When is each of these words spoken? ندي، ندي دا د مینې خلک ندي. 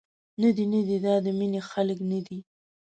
ندي، 0.43 0.63
ندي 0.73 0.97
دا 1.05 1.13
د 1.25 1.27
مینې 1.37 1.61
خلک 1.71 1.97
ندي. 2.11 2.39